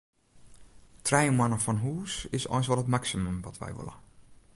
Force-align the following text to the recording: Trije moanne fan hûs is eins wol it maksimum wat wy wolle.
Trije 1.05 1.31
moanne 1.37 1.59
fan 1.65 1.79
hûs 1.83 2.13
is 2.37 2.45
eins 2.53 2.67
wol 2.69 2.81
it 2.83 2.91
maksimum 2.95 3.37
wat 3.43 3.59
wy 3.61 3.71
wolle. 3.77 3.95